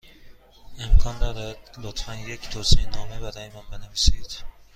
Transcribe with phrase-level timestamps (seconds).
[0.79, 4.43] امکان دارد، لطفا، یک توصیه نامه برای من بنویسید؟